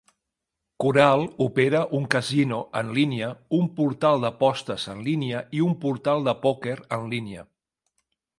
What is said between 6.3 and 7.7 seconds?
de pòquer en línia.